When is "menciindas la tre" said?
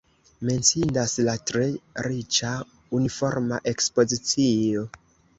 0.49-1.65